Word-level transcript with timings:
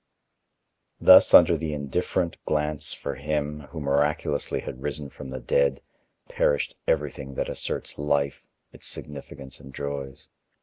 Thus 0.99 1.31
under 1.31 1.55
the 1.55 1.73
indifferent 1.75 2.43
glance 2.45 2.91
for 2.91 3.13
him, 3.13 3.59
who 3.69 3.79
miraculously 3.79 4.59
had 4.61 4.81
risen 4.81 5.11
from 5.11 5.29
the 5.29 5.39
dead, 5.39 5.79
perished 6.27 6.75
everything 6.87 7.35
that 7.35 7.49
asserts 7.49 7.99
life, 7.99 8.47
its 8.73 8.87
significance 8.87 9.59
and 9.59 9.75
joys. 9.75 10.27